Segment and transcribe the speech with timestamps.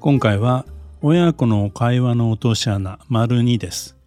[0.00, 0.64] 今回は
[1.02, 3.98] 親子の会話の落とし穴丸2です。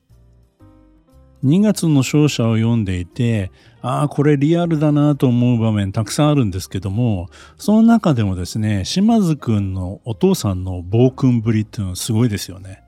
[1.43, 3.51] 2月の勝者を読んでいて
[3.83, 12.83] ああこれリアルだなと思う場面たくさんあるんですけどもその中でもですね島津くんのお父さんの暴君ぶりっていうのはすごいですよね。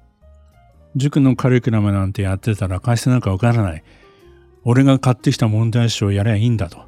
[0.95, 3.83] 塾のカリキュラムなんてやってたら返せなんかわからない。
[4.63, 6.79] 俺が買ってきた問題集をやればいいんだと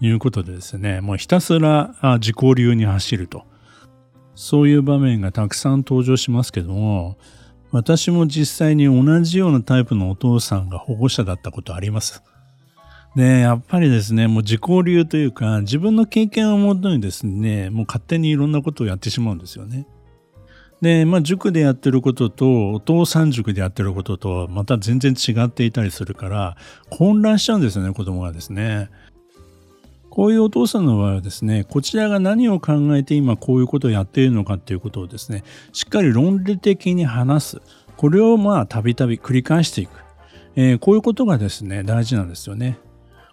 [0.00, 3.44] いうことでですねもうひたすら自己流に走ると。
[4.40, 7.18] そういう場面がたくさん登場しますけども、
[7.72, 12.22] 私も実際に同じようなタイプのお父さんが保護者だったことあります。
[13.16, 19.88] で、やっぱりですね、もう自己流というか、自分の経験をもとにですね、もう勝手にいろんなことをやってしまうんですよね。
[20.82, 26.56] で、まあ、塾でやってることと、お父さん塾でやってることと、また全然違っていたりするから、
[26.90, 28.88] 混乱しちゃうんですよね、子供がですね。
[30.10, 37.62] こういうお父さんの場合はですね、こちらが何を考えて今こういうことをやっているのかっていうことをですね、しっかり論理的に話す。
[37.96, 39.90] これをまあたびたび繰り返していく。
[40.56, 42.78] えー、こういうことがですね、大事なんですよね。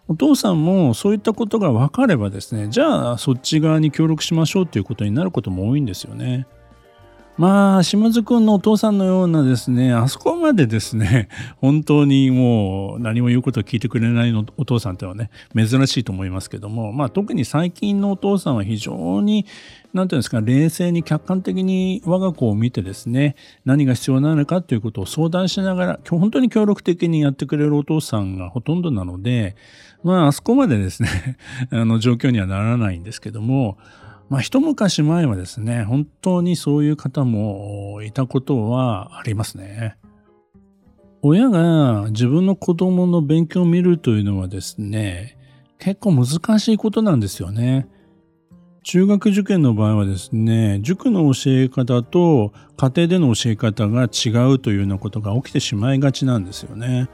[0.07, 6.45] お父さんもそういったことが分かればですね、じゃあそっち側に協力しましょうということになることも多いんですよね。
[7.37, 11.27] まあ、島津くんのお父さんのようなですね、あそこまでですね、
[11.59, 19.45] 本当にもう何も言うことを聞いてくれないのお父さんってはね、珍しいと思いますけども、まあ特に最近のお父さんは非常に、
[19.93, 29.57] なんていうんですか、冷静に客観的に我が子を見てですね、何が必要なのかということを相談しながら、本当に協力的にやってくれるお父さんがほとんどなので、
[30.05, 31.09] まああそこまでですね、
[31.69, 33.77] あの状況にはならないんですけども、
[34.29, 39.97] まあ、一昔前はですね、本当にそういう方もいたことはありますね。
[41.21, 45.37] 親が自分の子供の勉強を見るというのはですね、
[45.79, 47.87] 結構難しいことなんですよね。
[48.83, 57.09] 中学受験の場合はですね、塾の教え方と家庭での教え方が違うというようなことが起きてしまいがちなんですよね。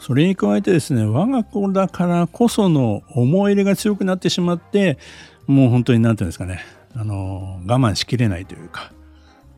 [0.00, 4.98] それに加えてですね、我が子だからこその思い入れが強くなってしまって、
[5.46, 6.60] もう本当に何て言うんですかね、
[6.94, 8.92] あの、我慢しきれないというか、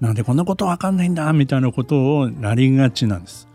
[0.00, 3.48] なんでこんなことわかんないんだみたいなことをなりがちなんです。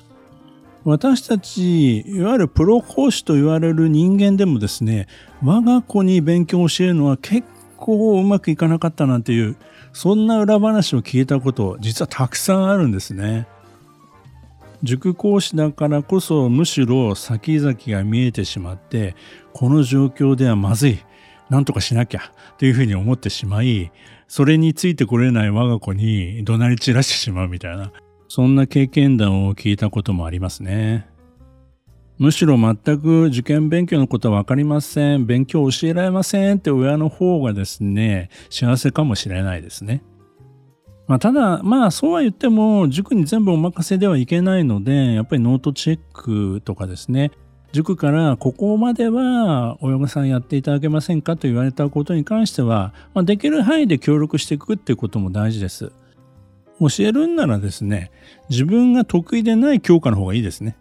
[0.84, 5.08] 私たち、いわゆるプロ講師と言われる人間でもですね、
[5.44, 7.48] 我が子に勉強を教えるのは結
[7.78, 9.58] 構うまくいかなかったなんていう、
[9.94, 13.46] そんな裏話を聞いたこと、実はたくさんあるんですね。
[14.84, 19.16] 塾講師だからこそむしろ先々が見えてしまって、
[19.54, 21.00] この状況ではまずい。
[21.52, 22.22] なんとかしなきゃ
[22.58, 23.92] というふうに思ってしまい、
[24.30, 27.92] それについてこれない我が子に怒鳴り散らしてしまうみたいな、
[28.30, 31.10] そんな経験談を聞いたこともありますね。
[32.18, 35.26] むしろ全く受験勉強のことはわかりません。
[35.26, 40.04] 勉強教えられませんって親の方がですね、幸せかもしれないですね。
[41.08, 47.32] まあ、ただ、まあそうは言っても塾に全部お任せではいけないので、やっぱりノートチェックとかですね、
[47.72, 55.92] 塾からここまでは親御さんやっていただけませんかと言われたことに関しては、まあ、できる範囲で協力していくっていうことも大事です。
[56.80, 58.12] 教えるんならですね、
[58.50, 60.76] 自分が得意でない教科の方がいいですね。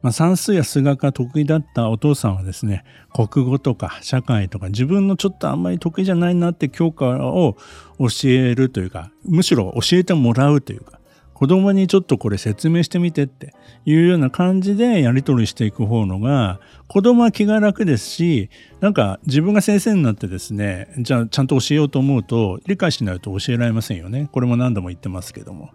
[0.00, 7.56] まあ、算数や数学が得意だったお父さんはですね、国語とか社会とか自分のちょっとあんまり得意じゃないなって教科を
[7.98, 10.98] 教えるというか、むしろ教えてもらうというか、
[11.34, 13.54] 子供にちょっとこれ説明してみてって
[13.84, 18.50] いうような感じでやり取りしていく方のが子供は気が楽ですし
[18.80, 25.70] なんか自分が先生になってですねじゃあちゃんと教えようと思うと理解しないと教えられませんよねこれも何度も言ってますけども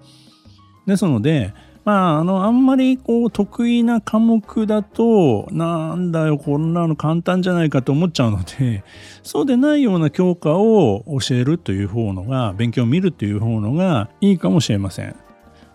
[0.86, 1.54] ですので
[1.88, 8.84] まあ、あの、あんまりこう、得意な科目だと、なんだよ、こんなの簡単じゃないかと思っちゃうので、
[9.24, 15.16] そうでないような教科を教えるという方のが、勉強を見るという方のがいいかもしれません。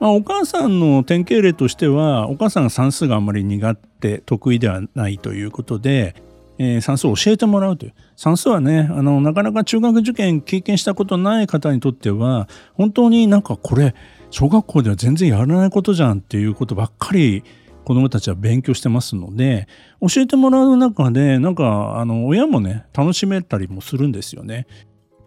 [0.02, 6.16] まあ、お母さんの典型例としてはお母さんが算数があんまり苦手得意ではないということで、
[6.58, 13.94] えー、算数を教えてもらうという算数はねあのなかなか中学受験経験したことない方にとっては本当になんかこれ
[14.30, 17.44] 小学校では全然やらないことじゃんっていうことばっかり
[17.84, 19.68] 子どもたちは勉強してますので
[20.00, 24.66] 教えてもらう中でなんかあの親もね楽しめたりもするんですよね。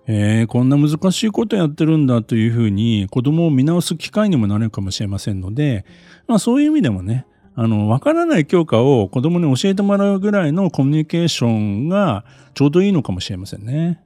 [0.08, 5.84] えー、こんな難しいことやってるんだというふうに子供を見直す機会にもなるかもしれませんので、
[6.28, 7.26] まあそういう意味でもね、
[7.56, 14.02] あの、わからない教科を子供に教えてもらうぐらいのコミュニケーションがちょうどいいのかもしれませんね。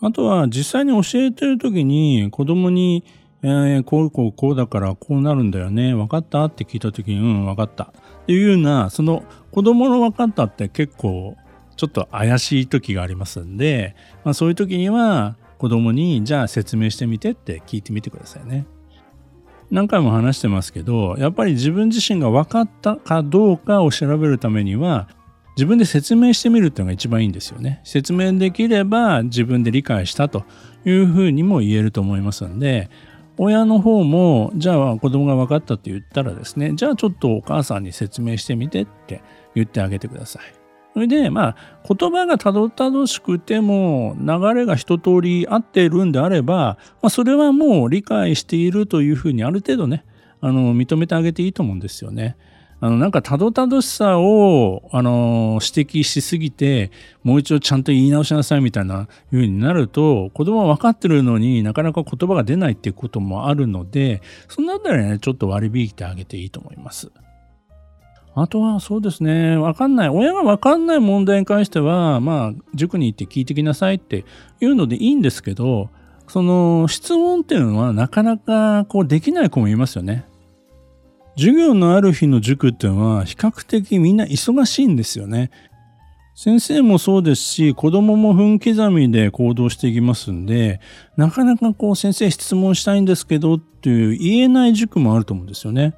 [0.00, 3.04] あとは実際に教えてる時に子供に、
[3.42, 5.94] えー、こうこうこうだからこうなるんだよね。
[5.94, 6.46] わかった？
[6.46, 7.84] って聞いた時に、うん、わかった。
[7.84, 9.22] っていうような、その
[9.52, 11.36] 子供のわかったって結構
[11.74, 13.94] ちょっと怪しい時がありますんで、
[14.24, 18.66] まあ、そういう時には子供にじゃあ説明してみてって聞いてみてくださいね。
[19.70, 25.08] 何回も話してますけどやっぱり自分自身が分かったかどうかを調べるためには
[25.56, 27.80] 自分で説明してみるっていうのが一番いいんですよね。
[27.84, 30.44] 説明できれば自分で理解したと
[30.84, 32.90] いうふうにも言えると思いますんで
[33.36, 39.22] 親の方もじゃあ子供が分かったって言ったらですねじゃあちょっとお母さんに説明してみてって
[39.54, 40.63] 言ってあげてください。
[40.94, 41.56] それで、まあ、
[41.92, 50.04] 言葉がたどたどしくても、流れが一通り合っているんであれば、まあ、それはもう理解しているというふうにある程度ね、
[50.40, 52.36] あの、認めてあげていいと思うんですよね。
[52.80, 56.92] あの、なんかたどたどしさを、あの、指摘しすぎて、
[57.24, 67.10] もう一度ちゃんと言い直しなさいみたいな風になると、子供は分かってるのになかなか言葉が出ないっていうこともあるので、そのあたりはね、ちょっと割り引いてあげていいと思います。
[68.36, 70.08] あとはそうですね、わかんない。
[70.08, 74.24] 親がわかんない問題に関しては、まあ、塾に行って聞いてきなさいって
[74.60, 75.88] いうのでいいんですけど、
[76.26, 80.26] その質問っていうのはなかなかこうできない子もいますよね。
[81.36, 85.50] 授業のある日の塾っていうのは比較的みんな忙しいんですよね。
[86.36, 90.80] 先生もそうですし、子供も分刻みで行動していきますんで、
[91.16, 95.94] なかなかこう先生質問したいんですけどっていう言えない塾もあると思うんですよね。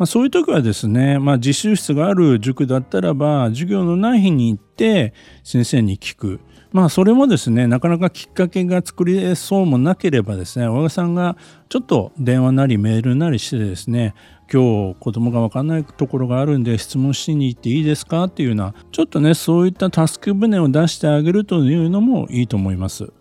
[0.00, 5.12] まあ、そういう時はですね、まあ、自習室がある塾だったらば、授業のない日に行って
[5.44, 6.40] 先生に聞く。
[6.72, 11.36] まあ、それもですね、なかなかきっかけが作りそうもなければですね、親御さんが
[11.68, 14.14] ちょっと電話なりメールなりしてですね、
[14.50, 23.12] 今日子供がわかんないところがあるんで質問しに行っていいですかっていうような、ちょっとね、そういったタスク船を出してあげるというのもいいと思います。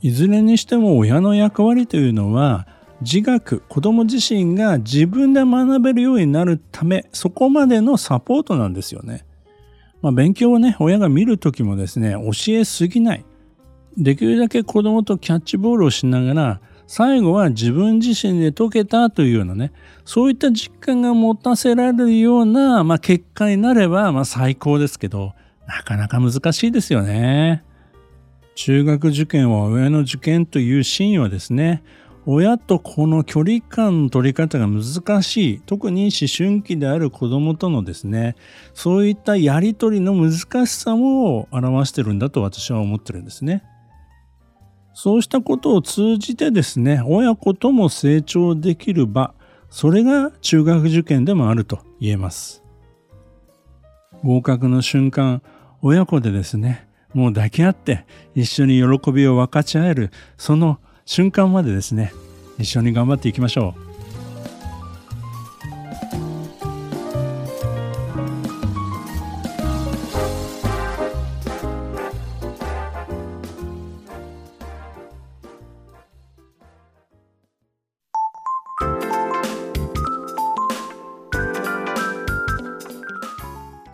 [0.00, 2.66] いずれにしても親の役割というのは、
[3.02, 9.24] 自学子ども自身が自分で学べるようになるためそこまでのサポートなんですよね。
[10.00, 13.24] まあ、勉強をね親が見る時もですね教えすぎない
[13.96, 19.72] できるだけ子どもとキャッチボールをしながら最後は自分自身で解けたというようなね
[20.04, 25.34] そういった実感が持たせられるような、まあ、結果になれば、まあ、最高ですけど
[25.66, 27.64] なかなか難しいですよね。
[28.54, 31.82] 中学受験は親の受験というシーンはですね
[32.24, 38.36] 親とこの距離感の取り方が難しい特に思春期である子供とのですね
[38.74, 43.64] そういったやり取りの難しさも表してるんだと私は思ってるんですね。
[44.94, 49.34] そうしたことを通じてですね親子とも成長できる場
[49.70, 52.62] それが中学受験でもあると言えます。
[54.22, 55.42] 合格の瞬間
[55.80, 62.12] 親子でですねもう抱き合って一緒に喜びを分かち合えるその瞬間までですね
[62.58, 63.92] 一緒に頑張っていきましょう。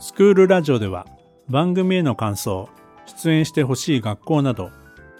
[0.00, 1.06] スクールラジオでは
[1.48, 2.68] 番組への感想
[3.06, 4.70] 出演してほしい学校など